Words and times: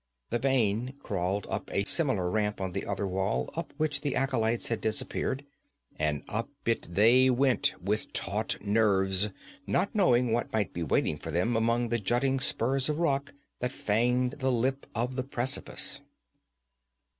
The 0.31 0.39
vein 0.39 0.95
crawled 1.03 1.45
up 1.47 1.71
a 1.71 1.83
similar 1.85 2.27
ramp 2.27 2.59
on 2.59 2.71
the 2.71 2.87
other 2.87 3.05
wall 3.05 3.51
up 3.55 3.71
which 3.77 4.01
the 4.01 4.15
acolytes 4.15 4.69
had 4.69 4.81
disappeared, 4.81 5.45
and 5.95 6.23
up 6.27 6.49
it 6.65 6.91
they 6.95 7.29
went 7.29 7.75
with 7.79 8.11
taut 8.11 8.57
nerves, 8.65 9.29
not 9.67 9.93
knowing 9.93 10.31
what 10.33 10.51
might 10.51 10.73
be 10.73 10.81
waiting 10.81 11.17
for 11.19 11.29
them 11.29 11.55
among 11.55 11.89
the 11.89 11.99
jutting 11.99 12.39
spurs 12.39 12.89
of 12.89 12.97
rock 12.97 13.31
that 13.59 13.71
fanged 13.71 14.39
the 14.39 14.51
lip 14.51 14.87
of 14.95 15.17
the 15.17 15.23
precipice. 15.23 16.01